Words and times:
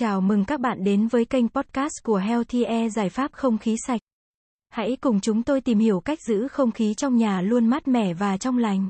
Chào 0.00 0.20
mừng 0.20 0.44
các 0.44 0.60
bạn 0.60 0.84
đến 0.84 1.08
với 1.08 1.24
kênh 1.24 1.48
podcast 1.48 1.92
của 2.04 2.16
Healthy 2.16 2.62
Air 2.62 2.96
giải 2.96 3.08
pháp 3.08 3.32
không 3.32 3.58
khí 3.58 3.76
sạch. 3.86 4.00
Hãy 4.70 4.96
cùng 5.00 5.20
chúng 5.20 5.42
tôi 5.42 5.60
tìm 5.60 5.78
hiểu 5.78 6.00
cách 6.00 6.18
giữ 6.28 6.48
không 6.48 6.70
khí 6.70 6.94
trong 6.94 7.16
nhà 7.16 7.40
luôn 7.40 7.66
mát 7.66 7.88
mẻ 7.88 8.14
và 8.14 8.36
trong 8.36 8.58
lành. 8.58 8.88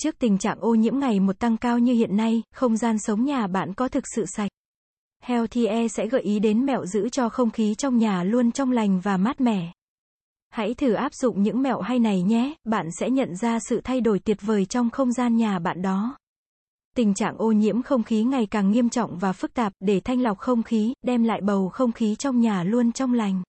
Trước 0.00 0.18
tình 0.18 0.38
trạng 0.38 0.60
ô 0.60 0.74
nhiễm 0.74 0.98
ngày 0.98 1.20
một 1.20 1.38
tăng 1.38 1.56
cao 1.56 1.78
như 1.78 1.92
hiện 1.92 2.16
nay, 2.16 2.42
không 2.54 2.76
gian 2.76 2.98
sống 2.98 3.24
nhà 3.24 3.46
bạn 3.46 3.74
có 3.74 3.88
thực 3.88 4.04
sự 4.14 4.24
sạch. 4.26 4.50
Healthy 5.22 5.64
Air 5.64 5.92
sẽ 5.92 6.06
gợi 6.06 6.22
ý 6.22 6.38
đến 6.38 6.66
mẹo 6.66 6.86
giữ 6.86 7.08
cho 7.08 7.28
không 7.28 7.50
khí 7.50 7.74
trong 7.74 7.96
nhà 7.98 8.22
luôn 8.22 8.52
trong 8.52 8.72
lành 8.72 9.00
và 9.00 9.16
mát 9.16 9.40
mẻ. 9.40 9.72
Hãy 10.50 10.74
thử 10.74 10.92
áp 10.92 11.14
dụng 11.14 11.42
những 11.42 11.62
mẹo 11.62 11.80
hay 11.80 11.98
này 11.98 12.22
nhé, 12.22 12.54
bạn 12.64 12.88
sẽ 13.00 13.10
nhận 13.10 13.36
ra 13.36 13.58
sự 13.68 13.80
thay 13.84 14.00
đổi 14.00 14.18
tuyệt 14.18 14.38
vời 14.40 14.64
trong 14.64 14.90
không 14.90 15.12
gian 15.12 15.36
nhà 15.36 15.58
bạn 15.58 15.82
đó. 15.82 16.19
Tình 16.96 17.14
trạng 17.14 17.38
ô 17.38 17.52
nhiễm 17.52 17.82
không 17.82 18.02
khí 18.02 18.24
ngày 18.24 18.46
càng 18.46 18.70
nghiêm 18.70 18.88
trọng 18.88 19.18
và 19.18 19.32
phức 19.32 19.54
tạp, 19.54 19.72
để 19.80 20.00
thanh 20.00 20.20
lọc 20.20 20.38
không 20.38 20.62
khí, 20.62 20.92
đem 21.02 21.24
lại 21.24 21.40
bầu 21.40 21.68
không 21.68 21.92
khí 21.92 22.14
trong 22.14 22.40
nhà 22.40 22.62
luôn 22.64 22.92
trong 22.92 23.14
lành. 23.14 23.42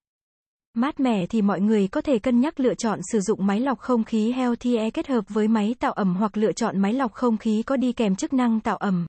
Mát 0.73 0.99
mẻ 0.99 1.27
thì 1.27 1.41
mọi 1.41 1.61
người 1.61 1.87
có 1.87 2.01
thể 2.01 2.19
cân 2.19 2.39
nhắc 2.39 2.59
lựa 2.59 2.73
chọn 2.73 2.99
sử 3.11 3.19
dụng 3.19 3.45
máy 3.45 3.59
lọc 3.59 3.79
không 3.79 4.03
khí 4.03 4.31
Healthy 4.31 4.75
Air 4.75 4.93
kết 4.93 5.07
hợp 5.07 5.25
với 5.29 5.47
máy 5.47 5.75
tạo 5.79 5.91
ẩm 5.91 6.15
hoặc 6.15 6.37
lựa 6.37 6.51
chọn 6.51 6.79
máy 6.79 6.93
lọc 6.93 7.13
không 7.13 7.37
khí 7.37 7.63
có 7.63 7.77
đi 7.77 7.93
kèm 7.93 8.15
chức 8.15 8.33
năng 8.33 8.59
tạo 8.59 8.77
ẩm. 8.77 9.05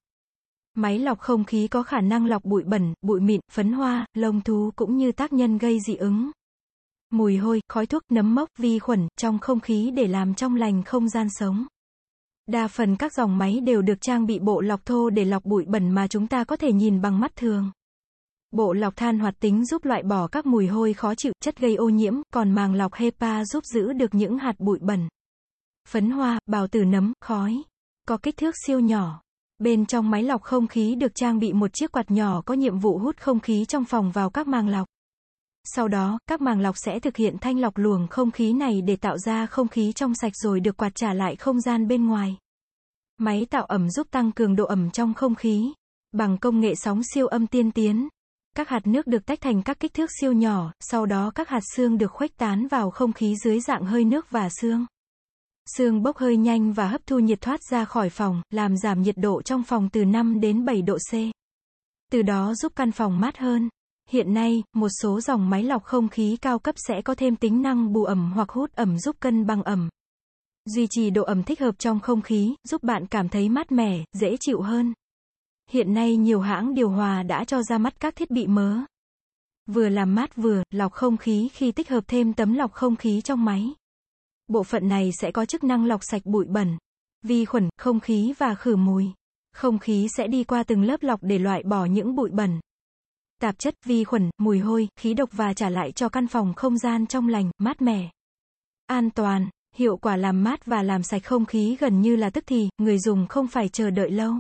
Máy 0.75 0.99
lọc 0.99 1.19
không 1.19 1.45
khí 1.45 1.69
có 1.69 1.83
khả 1.83 2.01
năng 2.01 2.27
lọc 2.27 2.45
bụi 2.45 2.63
bẩn, 2.65 2.95
bụi 3.03 3.21
mịn, 3.21 3.41
phấn 3.53 3.73
hoa, 3.73 4.07
lông 4.15 4.41
thú 4.41 4.71
cũng 4.77 4.97
như 4.97 5.13
tác 5.13 5.33
nhân 5.33 5.59
gây 5.59 5.79
dị 5.87 5.97
ứng. 5.97 6.31
Mùi 7.11 7.37
hôi, 7.37 7.61
khói 7.69 7.87
thuốc, 7.87 8.03
nấm 8.11 8.35
mốc, 8.35 8.49
vi 8.59 8.79
khuẩn 8.79 9.09
trong 9.17 9.39
không 9.39 9.61
khí 9.61 9.91
để 9.97 10.07
làm 10.07 10.35
trong 10.35 10.57
lành 10.57 10.83
không 10.83 11.09
gian 11.09 11.27
sống. 11.31 11.67
Đa 12.47 12.69
phần 12.69 12.97
các 12.97 13.13
dòng 13.13 13.39
máy 13.39 13.61
đều 13.61 13.83
được 13.83 14.01
trang 14.01 14.27
bị 14.27 14.39
bộ 14.39 14.61
lọc 14.61 14.85
thô 14.85 15.11
để 15.11 15.25
lọc 15.25 15.45
bụi 15.45 15.65
bẩn 15.69 15.91
mà 15.91 16.09
chúng 16.09 16.27
ta 16.27 16.45
có 16.45 16.57
thể 16.57 16.73
nhìn 16.73 17.01
bằng 17.01 17.21
mắt 17.21 17.37
thường. 17.37 17.73
Bộ 18.51 18.73
lọc 18.73 18.97
than 18.97 19.19
hoạt 19.19 19.35
tính 19.41 19.67
giúp 19.67 19.85
loại 19.85 20.03
bỏ 20.03 20.27
các 20.27 20.47
mùi 20.47 20.67
hôi 20.67 20.93
khó 20.93 21.15
chịu, 21.15 21.33
chất 21.41 21.61
gây 21.61 21.75
ô 21.75 21.89
nhiễm, 21.89 22.15
còn 22.33 22.51
màng 22.51 22.75
lọc 22.75 22.95
HEPA 22.95 23.45
giúp 23.45 23.65
giữ 23.65 23.93
được 23.93 24.15
những 24.15 24.39
hạt 24.39 24.55
bụi 24.59 24.79
bẩn. 24.83 25.09
Phấn 25.89 26.11
hoa, 26.11 26.39
bào 26.47 26.67
tử 26.67 26.85
nấm, 26.85 27.13
khói. 27.21 27.63
Có 28.09 28.17
kích 28.17 28.37
thước 28.37 28.55
siêu 28.67 28.81
nhỏ. 28.81 29.23
Bên 29.59 29.87
trong 29.87 30.11
máy 30.11 30.23
lọc 30.23 30.43
không 30.43 30.67
khí 30.67 30.95
được 30.95 31.15
trang 31.15 31.39
bị 31.39 31.53
một 31.53 31.73
chiếc 31.73 31.93
quạt 31.93 32.11
nhỏ 32.11 32.43
có 32.47 32.55
nhiệm 32.55 32.79
vụ 32.79 32.99
hút 32.99 33.17
không 33.17 33.41
khí 33.41 33.65
trong 33.65 33.85
phòng 33.85 34.11
vào 34.11 34.31
các 34.31 34.47
màng 34.47 34.69
lọc. 34.69 34.87
Sau 35.65 35.89
đó, 35.89 36.19
các 36.27 36.41
màng 36.41 36.61
lọc 36.61 36.75
sẽ 36.79 37.01
thực 37.01 37.17
hiện 37.17 37.37
thanh 37.41 37.59
lọc 37.59 37.79
luồng 37.79 38.09
không 38.09 38.31
khí 38.31 38.53
này 38.53 38.81
để 38.83 38.97
tạo 38.97 39.19
ra 39.19 39.47
không 39.47 39.69
khí 39.69 39.93
trong 39.93 40.15
sạch 40.15 40.33
rồi 40.37 40.61
được 40.61 40.77
quạt 40.77 40.95
trả 40.95 41.15
lại 41.15 41.37
không 41.37 41.61
gian 41.61 41.89
bên 41.89 42.07
ngoài. 42.07 42.37
Máy 43.19 43.47
tạo 43.51 43.65
ẩm 43.65 43.91
giúp 43.91 44.07
tăng 44.11 44.33
cường 44.33 44.57
độ 44.57 44.65
ẩm 44.65 44.91
trong 44.91 45.15
không 45.15 45.35
khí. 45.35 45.73
Bằng 46.13 46.39
công 46.39 46.61
nghệ 46.61 46.75
sóng 46.75 47.03
siêu 47.15 47.27
âm 47.27 47.47
tiên 47.47 47.71
tiến. 47.71 48.09
Các 48.57 48.69
hạt 48.69 48.87
nước 48.87 49.07
được 49.07 49.27
tách 49.27 49.41
thành 49.41 49.63
các 49.63 49.81
kích 49.81 49.95
thước 49.95 50.11
siêu 50.21 50.33
nhỏ, 50.33 50.73
sau 50.81 51.07
đó 51.07 51.31
các 51.35 51.49
hạt 51.49 51.63
xương 51.77 51.99
được 51.99 52.13
khuếch 52.13 52.37
tán 52.37 52.69
vào 52.69 52.91
không 52.91 53.13
khí 53.13 53.37
dưới 53.45 53.61
dạng 53.61 53.85
hơi 53.85 54.05
nước 54.05 54.31
và 54.31 54.49
xương. 54.61 54.87
Xương 55.77 56.03
bốc 56.03 56.17
hơi 56.17 56.37
nhanh 56.37 56.73
và 56.73 56.89
hấp 56.89 57.01
thu 57.07 57.19
nhiệt 57.19 57.41
thoát 57.41 57.61
ra 57.71 57.85
khỏi 57.85 58.11
phòng, 58.11 58.43
làm 58.51 58.77
giảm 58.77 59.03
nhiệt 59.03 59.17
độ 59.19 59.43
trong 59.43 59.63
phòng 59.63 59.89
từ 59.93 60.05
5 60.05 60.41
đến 60.41 60.65
7 60.65 60.83
độ 60.83 60.99
C. 61.11 61.15
Từ 62.13 62.23
đó 62.23 62.55
giúp 62.55 62.73
căn 62.77 62.93
phòng 62.93 63.21
mát 63.21 63.39
hơn. 63.39 63.69
Hiện 64.13 64.35
nay, 64.35 64.63
một 64.73 64.89
số 65.03 65.21
dòng 65.21 65.51
máy 65.51 65.63
lọc 65.63 65.85
không 65.85 66.09
khí 66.09 66.37
cao 66.43 66.59
cấp 66.59 66.75
sẽ 66.79 67.03
có 67.03 67.15
thêm 67.15 67.37
tính 67.37 67.63
năng 67.63 67.93
bù 67.93 68.05
ẩm 68.05 68.33
hoặc 68.35 68.51
hút 68.51 68.73
ẩm 68.73 68.99
giúp 68.99 69.17
cân 69.21 69.47
bằng 69.47 69.63
ẩm. 69.63 69.89
Duy 70.65 70.87
trì 70.91 71.11
độ 71.11 71.23
ẩm 71.23 71.43
thích 71.43 71.61
hợp 71.61 71.79
trong 71.79 72.01
không 72.01 72.23
khí, 72.23 72.55
giúp 72.65 72.83
bạn 72.83 73.07
cảm 73.07 73.29
thấy 73.29 73.49
mát 73.49 73.73
mẻ, 73.73 74.05
dễ 74.13 74.37
chịu 74.41 74.61
hơn. 74.61 74.93
Hiện 75.71 75.95
nay 75.95 76.17
nhiều 76.17 76.41
hãng 76.41 76.75
điều 76.75 76.91
hòa 76.91 77.23
đã 77.23 77.45
cho 77.45 77.63
ra 77.63 77.79
mắt 77.79 78.01
các 78.01 78.17
thiết 78.17 78.31
bị 78.31 78.47
mớ. 78.47 78.79
Vừa 79.67 79.89
làm 79.89 80.15
mát 80.15 80.37
vừa, 80.37 80.63
lọc 80.71 80.93
không 80.93 81.17
khí 81.17 81.49
khi 81.53 81.73
tích 81.73 81.91
hợp 81.91 82.05
thêm 82.09 82.33
tấm 82.33 82.55
lọc 82.55 82.73
không 82.73 82.97
khí 82.97 83.21
trong 83.21 83.45
máy. 83.45 83.75
Bộ 84.49 84.63
phận 84.63 84.89
này 84.89 85.11
sẽ 85.21 85.31
có 85.33 85.45
chức 85.45 85.65
năng 85.65 85.85
lọc 85.85 86.01
sạch 86.05 86.23
bụi 86.25 86.45
bẩn, 86.49 86.79
vi 87.23 87.45
khuẩn, 87.45 87.69
không 87.79 88.01
khí 88.01 88.35
và 88.39 88.55
khử 88.55 88.77
mùi. 88.77 89.07
Không 89.53 89.79
khí 89.79 90.07
sẽ 90.17 90.27
đi 90.27 90.45
qua 90.45 90.63
từng 90.63 90.83
lớp 90.83 91.03
lọc 91.03 91.23
để 91.23 91.39
loại 91.39 91.63
bỏ 91.63 91.85
những 91.85 92.15
bụi 92.15 92.31
bẩn 92.31 92.61
tạp 93.43 93.59
chất, 93.59 93.75
vi 93.85 94.05
khuẩn, 94.05 94.31
mùi 94.39 94.59
hôi, 94.59 94.89
khí 94.97 95.15
độc 95.15 95.31
và 95.33 95.55
trả 95.55 95.69
lại 95.69 95.93
cho 95.93 96.09
căn 96.09 96.27
phòng 96.27 96.55
không 96.55 96.79
gian 96.79 97.07
trong 97.07 97.29
lành, 97.29 97.51
mát 97.59 97.83
mẻ. 97.83 98.11
An 98.87 99.11
toàn, 99.11 99.49
hiệu 99.77 99.97
quả 99.97 100.17
làm 100.17 100.45
mát 100.45 100.67
và 100.67 100.83
làm 100.83 101.03
sạch 101.03 101.25
không 101.25 101.45
khí 101.45 101.77
gần 101.81 102.01
như 102.01 102.17
là 102.17 102.31
tức 102.31 102.45
thì, 102.47 102.69
người 102.79 102.99
dùng 102.99 103.27
không 103.27 103.47
phải 103.47 103.69
chờ 103.69 103.91
đợi 103.91 104.11
lâu. 104.11 104.35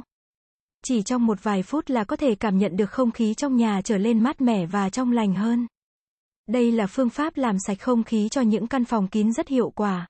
Chỉ 0.84 1.02
trong 1.02 1.26
một 1.26 1.42
vài 1.42 1.62
phút 1.62 1.90
là 1.90 2.04
có 2.04 2.16
thể 2.16 2.34
cảm 2.34 2.58
nhận 2.58 2.76
được 2.76 2.90
không 2.90 3.10
khí 3.10 3.34
trong 3.34 3.56
nhà 3.56 3.80
trở 3.84 3.98
lên 3.98 4.20
mát 4.20 4.40
mẻ 4.40 4.66
và 4.66 4.90
trong 4.90 5.12
lành 5.12 5.34
hơn. 5.34 5.66
Đây 6.46 6.72
là 6.72 6.86
phương 6.86 7.10
pháp 7.10 7.36
làm 7.36 7.56
sạch 7.66 7.80
không 7.80 8.04
khí 8.04 8.28
cho 8.28 8.40
những 8.40 8.66
căn 8.66 8.84
phòng 8.84 9.08
kín 9.08 9.32
rất 9.32 9.48
hiệu 9.48 9.70
quả. 9.70 10.06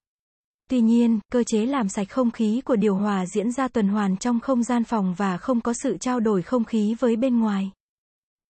Tuy 0.71 0.81
nhiên, 0.81 1.21
cơ 1.33 1.45
chế 1.47 1.67
làm 1.67 1.89
sạch 1.89 2.11
không 2.11 2.31
khí 2.31 2.61
của 2.65 2.77
điều 2.77 2.95
hòa 2.95 3.27
diễn 3.27 3.53
ra 3.53 3.69
tuần 3.69 3.89
hoàn 3.89 4.17
trong 4.17 4.41
không 4.41 4.63
gian 4.63 4.85
phòng 4.85 5.15
và 5.15 5.37
không 5.39 5.61
có 5.61 5.73
sự 5.83 5.97
trao 6.01 6.21
đổi 6.21 6.43
không 6.43 6.65
khí 6.65 6.95
với 7.01 7.17
bên 7.17 7.41
ngoài. 7.41 7.73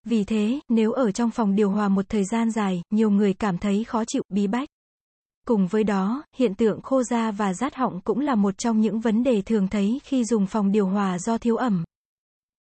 Vì 0.03 0.23
thế, 0.23 0.59
nếu 0.69 0.91
ở 0.91 1.11
trong 1.11 1.31
phòng 1.31 1.55
điều 1.55 1.69
hòa 1.69 1.89
một 1.89 2.05
thời 2.09 2.23
gian 2.25 2.51
dài, 2.51 2.81
nhiều 2.89 3.09
người 3.09 3.33
cảm 3.33 3.57
thấy 3.57 3.83
khó 3.83 4.03
chịu, 4.07 4.23
bí 4.29 4.47
bách. 4.47 4.69
Cùng 5.47 5.67
với 5.67 5.83
đó, 5.83 6.23
hiện 6.35 6.55
tượng 6.55 6.81
khô 6.81 7.03
da 7.03 7.31
và 7.31 7.53
rát 7.53 7.75
họng 7.75 8.01
cũng 8.01 8.19
là 8.19 8.35
một 8.35 8.57
trong 8.57 8.81
những 8.81 8.99
vấn 8.99 9.23
đề 9.23 9.41
thường 9.41 9.67
thấy 9.67 10.01
khi 10.03 10.25
dùng 10.25 10.47
phòng 10.47 10.71
điều 10.71 10.87
hòa 10.87 11.19
do 11.19 11.37
thiếu 11.37 11.55
ẩm. 11.55 11.83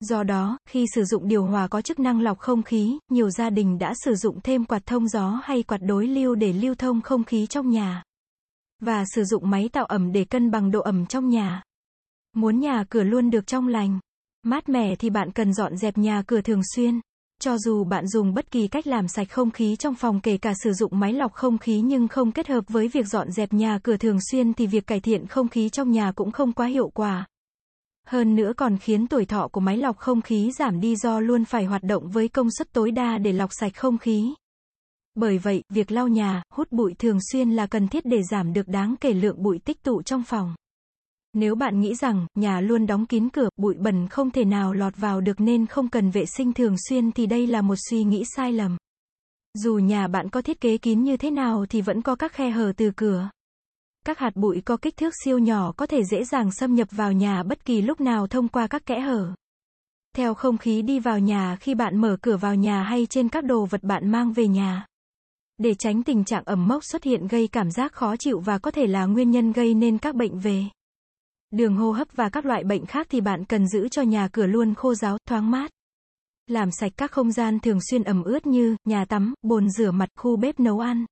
Do 0.01 0.23
đó, 0.23 0.59
khi 0.69 0.87
sử 0.95 1.05
dụng 1.05 1.29
điều 1.29 1.45
hòa 1.45 1.69
có 1.69 1.83
chức 1.83 1.99
năng 1.99 2.21
lọc 2.21 2.39
không 2.39 2.63
khí, 2.63 2.99
nhiều 3.11 3.31
gia 3.31 3.51
đình 3.51 3.79
đã 3.79 3.93
sử 4.05 4.15
dụng 4.15 4.41
thêm 4.41 4.65
quạt 4.65 4.87
thông 4.87 5.09
gió 5.09 5.41
hay 5.45 5.63
quạt 5.63 5.81
đối 5.83 6.07
lưu 6.07 6.35
để 6.35 6.53
lưu 6.53 6.75
thông 6.75 7.01
không 7.01 7.25
khí 7.25 7.47
trong 7.47 7.71
nhà. 7.71 8.03
Và 8.81 9.05
sử 9.15 9.25
dụng 9.25 9.51
máy 9.51 9.69
tạo 9.73 9.85
ẩm 9.85 10.13
để 10.13 10.25
cân 10.25 10.51
bằng 10.51 10.71
độ 10.71 10.81
ẩm 10.81 11.07
trong 11.07 11.29
nhà. 11.29 11.63
Muốn 12.33 12.61
nhà 12.61 12.85
cửa 12.91 13.03
luôn 13.03 13.31
được 13.31 13.47
trong 13.47 13.69
lành, 13.69 14.01
mát 14.43 14.69
mẻ 14.69 14.97
thì 14.97 15.11
bạn 15.11 15.33
cần 15.33 15.53
dọn 15.53 15.77
dẹp 15.77 15.99
nhà 15.99 16.23
cửa 16.27 16.41
thường 16.41 16.61
xuyên. 16.75 17.01
Cho 17.43 17.59
dù 17.59 17.85
bạn 17.85 18.07
dùng 18.07 18.35
bất 18.35 18.51
kỳ 18.51 18.69
cách 18.69 18.87
làm 18.87 19.09
sạch 19.09 19.31
không 19.31 19.51
khí 19.51 19.77
trong 19.77 19.95
phòng 19.95 20.21
kể 20.21 20.37
cả 20.37 20.53
sử 20.65 20.73
dụng 20.73 21.01
máy 21.01 21.13
lọc 21.13 21.33
không 21.33 21.59
khí 21.59 21.81
nhưng 21.81 22.09
không 22.09 22.33
kết 22.33 22.49
hợp 22.49 22.65
với 22.69 22.89
việc 22.89 23.07
dọn 23.07 23.31
dẹp 23.31 23.53
nhà 23.53 23.79
cửa 23.83 23.97
thường 23.97 24.19
xuyên 24.31 24.55
thì 24.55 24.67
việc 24.67 24.87
cải 24.87 25.01
thiện 25.01 25.27
không 25.27 25.49
khí 25.49 25.69
trong 25.69 25.91
nhà 25.91 26.13
cũng 26.13 26.31
không 26.31 26.53
quá 26.53 26.67
hiệu 26.67 26.89
quả. 26.89 27.27
Hơn 28.07 28.35
nữa 28.35 28.53
còn 28.57 28.79
khiến 28.79 29.07
tuổi 29.07 29.25
thọ 29.25 29.49
của 29.49 29.61
máy 29.61 29.77
lọc 29.77 29.99
không 29.99 30.23
khí 30.23 30.51
giảm 30.59 30.81
đi 30.81 30.97
do 30.97 31.21
luôn 31.21 31.45
phải 31.45 31.65
hoạt 31.65 31.83
động 31.83 32.09
với 32.09 32.29
công 32.29 32.49
suất 32.59 32.73
tối 32.73 32.91
đa 32.91 33.19
để 33.19 33.33
lọc 33.33 33.51
sạch 33.53 33.73
không 33.77 33.99
khí. 33.99 34.35
Bởi 35.15 35.39
vậy, 35.39 35.63
việc 35.69 35.93
lau 35.93 36.09
nhà, 36.09 36.43
hút 36.55 36.73
bụi 36.73 36.95
thường 36.99 37.19
xuyên 37.33 37.51
là 37.51 37.67
cần 37.67 37.89
thiết 37.89 38.05
để 38.07 38.21
giảm 38.31 38.53
được 38.53 38.69
đáng 38.69 38.95
kể 39.01 39.13
lượng 39.13 39.43
bụi 39.43 39.59
tích 39.65 39.83
tụ 39.83 40.03
trong 40.03 40.23
phòng. 40.23 40.55
Nếu 41.33 41.55
bạn 41.55 41.81
nghĩ 41.81 41.95
rằng, 41.95 42.27
nhà 42.35 42.61
luôn 42.61 42.87
đóng 42.87 43.07
kín 43.07 43.29
cửa, 43.29 43.49
bụi 43.57 43.75
bẩn 43.75 44.09
không 44.09 44.31
thể 44.31 44.45
nào 44.45 44.73
lọt 44.73 44.97
vào 44.97 45.21
được 45.21 45.41
nên 45.41 45.67
không 45.67 45.89
cần 45.89 46.11
vệ 46.11 46.27
sinh 46.27 46.53
thường 46.53 46.75
xuyên 46.89 47.13
thì 47.13 47.27
đây 47.27 47.47
là 47.47 47.63
một 47.63 47.77
suy 47.91 48.05
nghĩ 48.05 48.25
sai 48.37 48.53
lầm. 48.53 48.77
Dù 49.55 49.75
nhà 49.75 50.09
bạn 50.09 50.29
có 50.31 50.43
thiết 50.43 50.61
kế 50.61 50.79
kín 50.79 51.03
như 51.03 51.17
thế 51.17 51.31
nào 51.31 51.67
thì 51.69 51.81
vẫn 51.81 52.03
có 52.03 52.17
các 52.17 52.33
khe 52.33 52.51
hở 52.51 52.73
từ 52.77 52.91
cửa. 52.97 53.31
Các 54.07 54.19
hạt 54.19 54.37
bụi 54.37 54.63
có 54.65 54.77
kích 54.77 54.97
thước 54.97 55.15
siêu 55.25 55.39
nhỏ 55.39 55.73
có 55.77 55.87
thể 55.87 56.05
dễ 56.05 56.25
dàng 56.25 56.53
xâm 56.53 56.75
nhập 56.75 56.89
vào 56.91 57.13
nhà 57.13 57.43
bất 57.43 57.65
kỳ 57.65 57.83
lúc 57.83 58.01
nào 58.01 58.27
thông 58.27 58.49
qua 58.49 58.67
các 58.67 58.87
kẽ 58.87 59.01
hở. 59.01 59.35
Theo 60.17 60.35
không 60.35 60.59
khí 60.59 60.83
đi 60.83 61.01
vào 61.01 61.19
nhà 61.19 61.57
khi 61.61 61.75
bạn 61.75 61.97
mở 61.97 62.17
cửa 62.23 62.37
vào 62.37 62.55
nhà 62.55 62.83
hay 62.83 63.07
trên 63.07 63.29
các 63.29 63.45
đồ 63.45 63.67
vật 63.67 63.83
bạn 63.83 64.11
mang 64.11 64.33
về 64.33 64.49
nhà. 64.49 64.87
Để 65.59 65.75
tránh 65.75 66.03
tình 66.03 66.25
trạng 66.25 66.45
ẩm 66.45 66.69
mốc 66.69 66.85
xuất 66.85 67.05
hiện 67.05 67.29
gây 67.29 67.49
cảm 67.49 67.71
giác 67.71 67.93
khó 67.93 68.17
chịu 68.17 68.41
và 68.41 68.59
có 68.59 68.71
thể 68.71 68.87
là 68.87 69.05
nguyên 69.05 69.31
nhân 69.31 69.53
gây 69.53 69.75
nên 69.75 69.99
các 69.99 70.15
bệnh 70.15 70.39
về 70.39 70.65
đường 71.51 71.77
hô 71.77 71.93
hấp 71.93 72.09
và 72.15 72.29
các 72.29 72.47
loại 72.47 72.65
bệnh 72.65 72.87
khác 72.87 73.07
thì 73.11 73.21
bạn 73.21 73.45
cần 73.45 73.69
giữ 73.69 73.89
cho 73.89 74.03
nhà 74.03 74.29
cửa 74.29 74.47
luôn 74.47 74.75
khô 74.75 74.95
ráo, 74.95 75.19
thoáng 75.29 75.51
mát. 75.51 75.71
Làm 76.47 76.71
sạch 76.71 76.93
các 76.97 77.13
không 77.13 77.33
gian 77.33 77.61
thường 77.61 77.79
xuyên 77.91 78.03
ẩm 78.03 78.23
ướt 78.23 78.47
như 78.47 78.77
nhà 78.85 79.05
tắm, 79.05 79.35
bồn 79.43 79.71
rửa 79.71 79.91
mặt, 79.91 80.09
khu 80.17 80.37
bếp 80.37 80.61
nấu 80.61 80.79
ăn. 80.79 81.07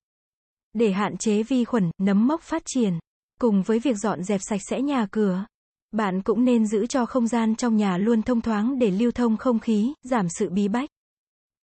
Để 0.73 0.93
hạn 0.93 1.17
chế 1.17 1.43
vi 1.43 1.65
khuẩn, 1.65 1.91
nấm 1.99 2.29
mốc 2.29 2.43
phát 2.43 2.63
triển. 2.67 2.99
Cùng 3.41 3.63
với 3.63 3.79
việc 3.79 3.97
dọn 3.97 4.25
dẹp 4.25 4.41
sạch 4.43 4.61
sẽ 4.71 4.83
nhà 4.83 5.07
cửa, 5.11 5.47
bạn 5.91 6.23
cũng 6.23 6.45
nên 6.45 6.67
giữ 6.67 6.87
cho 6.87 7.07
không 7.07 7.27
gian 7.27 7.55
trong 7.55 7.77
nhà 7.77 7.99
luôn 7.99 8.23
thông 8.23 8.41
thoáng 8.41 8.79
để 8.79 8.91
lưu 8.91 9.11
thông 9.11 9.37
không 9.37 9.59
khí, 9.59 9.95
giảm 10.03 10.29
sự 10.29 10.49
bí 10.49 10.69
bách. 10.69 10.91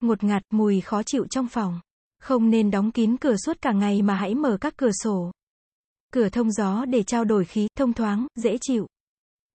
Ngột 0.00 0.25
ngạt, 0.25 0.43
mùi 0.50 0.81
khó 0.81 1.03
chịu 1.03 1.26
trong 1.31 1.49
phòng. 1.49 1.81
Không 2.21 2.50
nên 2.50 2.71
đóng 2.71 2.91
kín 2.91 3.17
cửa 3.17 3.37
suốt 3.37 3.56
cả 3.62 3.73
ngày 3.73 4.03
mà 4.03 4.15
hãy 4.15 4.35
mở 4.35 4.59
các 4.61 4.75
cửa 4.76 4.91
sổ 5.03 5.32
cửa 6.14 6.28
thông 6.28 6.52
gió 6.52 6.84
để 6.84 7.02
trao 7.02 7.25
đổi 7.25 7.44
khí, 7.44 7.69
thông 7.78 7.93
thoáng, 7.93 8.26
dễ 8.34 8.58
chịu. 8.61 8.87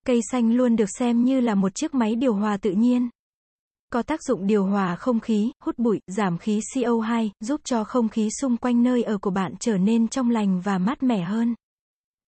Cây 0.05 0.19
xanh 0.31 0.53
luôn 0.53 0.75
được 0.75 0.89
xem 0.97 1.23
như 1.23 1.39
là 1.39 1.55
một 1.55 1.75
chiếc 1.75 1.93
máy 1.93 2.15
điều 2.15 2.33
hòa 2.33 2.57
tự 2.57 2.71
nhiên. 2.71 3.09
Có 3.91 4.01
tác 4.01 4.23
dụng 4.23 4.47
điều 4.47 4.65
hòa 4.65 4.95
không 4.95 5.19
khí, 5.19 5.51
hút 5.63 5.77
bụi, 5.77 5.99
giảm 6.07 6.37
khí 6.37 6.59
CO2, 6.75 7.29
giúp 7.39 7.61
cho 7.63 7.83
không 7.83 8.09
khí 8.09 8.29
xung 8.41 8.57
quanh 8.57 8.83
nơi 8.83 9.03
ở 9.03 9.17
của 9.17 9.29
bạn 9.29 9.53
trở 9.59 9.77
nên 9.77 10.07
trong 10.07 10.29
lành 10.29 10.61
và 10.61 10.77
mát 10.77 11.03
mẻ 11.03 11.23
hơn. 11.23 11.55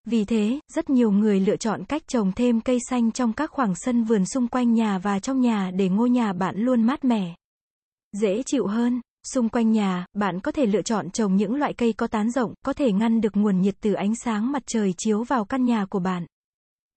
Vì 0.06 0.26
thế, 0.26 0.60
rất 0.74 0.90
nhiều 0.90 1.12
người 1.12 1.40
lựa 1.40 1.58
chọn 1.58 1.84
cách 1.86 2.04
trồng 2.08 2.32
thêm 2.32 2.62
cây 2.62 2.78
xanh 2.90 3.12
trong 3.12 3.34
các 3.34 3.52
khoảng 3.52 3.74
sân 3.76 4.04
vườn 4.04 4.26
xung 4.26 4.48
quanh 4.48 4.74
nhà 4.74 4.98
và 4.98 5.20
trong 5.20 5.42
nhà 5.42 5.72
để 5.72 5.90
ngôi 5.90 6.10
nhà 6.10 6.34
bạn 6.34 6.56
luôn 6.58 6.84
mát 6.84 7.06
mẻ. 7.06 7.36
dễ 8.14 8.44
chịu 8.46 8.68
hơn. 8.68 9.02
Xung 9.24 9.50
quanh 9.50 9.72
nhà, 9.72 10.06
bạn 10.14 10.40
có 10.40 10.52
thể 10.52 10.66
lựa 10.66 10.82
chọn 10.82 11.10
trồng 11.10 11.36
những 11.36 11.56
loại 11.56 11.74
cây 11.74 11.94
có 11.94 12.08
tán 12.08 12.32
rộng, 12.32 12.54
có 12.66 12.74
thể 12.74 12.92
ngăn 12.92 13.22
được 13.22 13.38
nguồn 13.38 13.62
nhiệt 13.62 13.76
từ 13.82 13.94
ánh 13.94 14.16
sáng 14.16 14.52
mặt 14.52 14.64
trời 14.66 14.94
chiếu 14.98 15.24
vào 15.24 15.46
căn 15.46 15.66
nhà 15.66 15.86
của 15.86 16.00
bạn. 16.00 16.26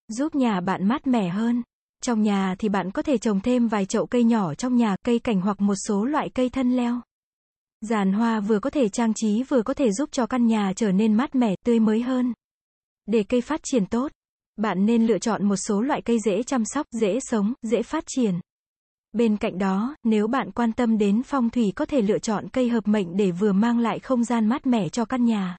Giúp 0.08 0.34
nhà 0.34 0.60
bạn 0.60 0.88
mát 0.88 1.06
mẻ 1.06 1.28
hơn. 1.28 1.62
Trong 2.02 2.22
nhà 2.22 2.54
thì 2.58 2.68
bạn 2.68 2.90
có 2.90 3.02
thể 3.02 3.18
trồng 3.18 3.40
thêm 3.40 3.68
vài 3.68 3.86
chậu 3.86 4.06
cây 4.06 4.24
nhỏ 4.24 4.54
trong 4.54 4.76
nhà, 4.76 4.96
cây 5.04 5.18
cảnh 5.18 5.40
hoặc 5.40 5.60
một 5.60 5.74
số 5.88 6.04
loại 6.04 6.28
cây 6.34 6.48
thân 6.48 6.76
leo. 6.76 7.00
Giàn 7.80 8.12
hoa 8.12 8.40
vừa 8.40 8.58
có 8.58 8.70
thể 8.70 8.88
trang 8.88 9.14
trí 9.14 9.42
vừa 9.42 9.62
có 9.62 9.74
thể 9.74 9.92
giúp 9.92 10.08
cho 10.12 10.26
căn 10.26 10.46
nhà 10.46 10.72
trở 10.76 10.92
nên 10.92 11.14
mát 11.14 11.34
mẻ, 11.34 11.54
tươi 11.64 11.80
mới 11.80 12.02
hơn. 12.02 12.32
Để 13.06 13.24
cây 13.28 13.40
phát 13.40 13.60
triển 13.64 13.86
tốt, 13.86 14.12
bạn 14.56 14.86
nên 14.86 15.06
lựa 15.06 15.18
chọn 15.18 15.48
một 15.48 15.56
số 15.56 15.80
loại 15.80 16.02
cây 16.02 16.18
dễ 16.24 16.42
chăm 16.42 16.64
sóc, 16.64 16.86
dễ 17.00 17.18
sống, 17.20 17.52
dễ 17.62 17.82
phát 17.82 18.04
triển. 18.06 18.34
Bên 19.14 19.36
cạnh 19.36 19.58
đó, 19.58 19.96
nếu 20.04 20.26
bạn 20.26 20.50
quan 20.50 20.72
tâm 20.72 20.98
đến 20.98 21.22
phong 21.22 21.50
thủy 21.50 21.72
có 21.76 21.86
thể 21.86 22.02
lựa 22.02 22.18
chọn 22.18 22.48
cây 22.48 22.68
hợp 22.68 22.88
mệnh 22.88 23.16
để 23.16 23.30
vừa 23.30 23.52
mang 23.52 23.78
lại 23.78 23.98
không 23.98 24.24
gian 24.24 24.46
mát 24.46 24.66
mẻ 24.66 24.88
cho 24.88 25.04
căn 25.04 25.24
nhà, 25.24 25.56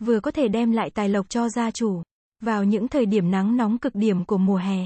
vừa 0.00 0.20
có 0.20 0.30
thể 0.30 0.48
đem 0.48 0.72
lại 0.72 0.90
tài 0.90 1.08
lộc 1.08 1.28
cho 1.28 1.48
gia 1.48 1.70
chủ. 1.70 2.02
Vào 2.42 2.64
những 2.64 2.88
thời 2.88 3.06
điểm 3.06 3.30
nắng 3.30 3.56
nóng 3.56 3.78
cực 3.78 3.94
điểm 3.94 4.24
của 4.24 4.38
mùa 4.38 4.56
hè, 4.56 4.78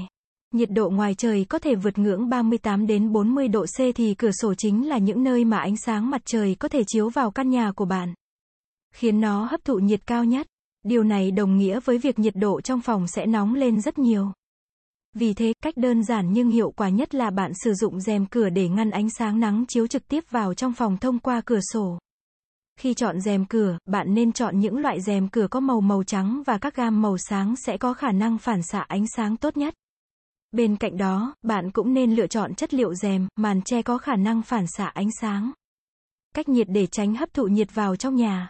nhiệt 0.53 0.71
độ 0.71 0.89
ngoài 0.89 1.15
trời 1.15 1.45
có 1.49 1.59
thể 1.59 1.75
vượt 1.75 1.97
ngưỡng 1.97 2.29
38 2.29 2.87
đến 2.87 3.11
40 3.11 3.47
độ 3.47 3.65
C 3.65 3.95
thì 3.95 4.13
cửa 4.13 4.31
sổ 4.31 4.53
chính 4.53 4.89
là 4.89 4.97
những 4.97 5.23
nơi 5.23 5.45
mà 5.45 5.57
ánh 5.57 5.77
sáng 5.77 6.09
mặt 6.09 6.21
trời 6.25 6.55
có 6.59 6.67
thể 6.67 6.83
chiếu 6.87 7.09
vào 7.09 7.31
căn 7.31 7.49
nhà 7.49 7.71
của 7.71 7.85
bạn, 7.85 8.13
khiến 8.93 9.21
nó 9.21 9.45
hấp 9.45 9.65
thụ 9.65 9.75
nhiệt 9.75 10.07
cao 10.07 10.25
nhất. 10.25 10.47
Điều 10.83 11.03
này 11.03 11.31
đồng 11.31 11.57
nghĩa 11.57 11.79
với 11.79 11.97
việc 11.97 12.19
nhiệt 12.19 12.35
độ 12.35 12.61
trong 12.61 12.81
phòng 12.81 13.07
sẽ 13.07 13.25
nóng 13.25 13.55
lên 13.55 13.81
rất 13.81 13.99
nhiều. 13.99 14.31
Vì 15.13 15.33
thế, 15.33 15.53
cách 15.63 15.77
đơn 15.77 16.03
giản 16.03 16.33
nhưng 16.33 16.49
hiệu 16.49 16.71
quả 16.71 16.89
nhất 16.89 17.15
là 17.15 17.29
bạn 17.29 17.51
sử 17.63 17.73
dụng 17.73 17.99
rèm 17.99 18.25
cửa 18.25 18.49
để 18.49 18.69
ngăn 18.69 18.91
ánh 18.91 19.09
sáng 19.09 19.39
nắng 19.39 19.65
chiếu 19.67 19.87
trực 19.87 20.07
tiếp 20.07 20.23
vào 20.29 20.53
trong 20.53 20.73
phòng 20.73 20.97
thông 20.97 21.19
qua 21.19 21.41
cửa 21.45 21.59
sổ. 21.73 21.99
Khi 22.79 22.93
chọn 22.93 23.21
rèm 23.21 23.45
cửa, 23.45 23.77
bạn 23.85 24.13
nên 24.13 24.31
chọn 24.31 24.59
những 24.59 24.77
loại 24.77 25.01
rèm 25.01 25.29
cửa 25.29 25.47
có 25.51 25.59
màu 25.59 25.81
màu 25.81 26.03
trắng 26.03 26.43
và 26.45 26.57
các 26.57 26.75
gam 26.75 27.01
màu 27.01 27.17
sáng 27.17 27.55
sẽ 27.55 27.77
có 27.77 27.93
khả 27.93 28.11
năng 28.11 28.37
phản 28.37 28.63
xạ 28.63 28.79
ánh 28.79 29.05
sáng 29.15 29.37
tốt 29.37 29.57
nhất. 29.57 29.73
Bên 30.51 30.75
cạnh 30.75 30.97
đó, 30.97 31.35
bạn 31.41 31.71
cũng 31.71 31.93
nên 31.93 32.15
lựa 32.15 32.27
chọn 32.27 32.55
chất 32.55 32.73
liệu 32.73 32.93
rèm, 32.93 33.27
màn 33.35 33.61
che 33.61 33.81
có 33.81 33.97
khả 33.97 34.15
năng 34.15 34.41
phản 34.41 34.65
xạ 34.67 34.85
ánh 34.85 35.09
sáng. 35.21 35.51
Cách 36.35 36.49
nhiệt 36.49 36.67
để 36.69 36.87
tránh 36.87 37.15
hấp 37.15 37.33
thụ 37.33 37.47
nhiệt 37.47 37.75
vào 37.75 37.95
trong 37.95 38.15
nhà. 38.15 38.49